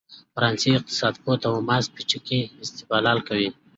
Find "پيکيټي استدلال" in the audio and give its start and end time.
1.95-3.19